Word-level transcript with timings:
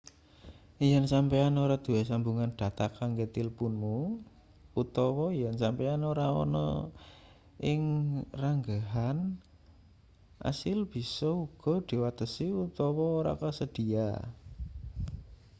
yen 0.89 1.05
sampeyan 1.13 1.55
ora 1.63 1.75
duwe 1.85 2.01
sambungan 2.11 2.51
dhata 2.59 2.85
kanggo 2.97 3.25
tilpunmu 3.35 3.95
utawa 4.81 5.27
yen 5.41 5.55
sampeyan 5.63 6.01
ora 6.11 6.25
ana 6.43 6.65
ing 7.71 7.81
ranggehan 8.41 9.17
asil 10.51 10.79
bisa 10.91 11.29
uga 11.43 11.73
diwatesi 11.89 12.45
utawa 12.65 13.03
ora 13.19 13.33
kasedhiya 13.41 14.07